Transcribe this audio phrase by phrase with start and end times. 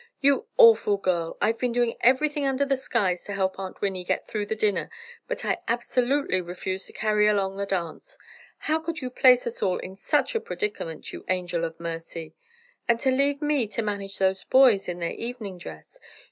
[0.19, 1.37] "You awful girl!
[1.43, 4.89] I've been doing everything under the skies to help Aunt Winnie get through the dinner,
[5.27, 8.17] but I absolutely refuse to carry along the dance!
[8.61, 12.33] How could you place us all in such a predicament, you angel of mercy!
[12.87, 15.99] And to leave me to manage those boys in their evening dress!